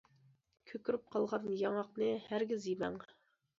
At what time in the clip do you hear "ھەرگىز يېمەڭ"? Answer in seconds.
2.31-3.01